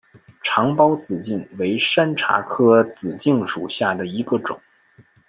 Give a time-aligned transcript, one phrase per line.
[0.41, 4.59] 长苞紫茎为山茶科紫茎属下的一个种。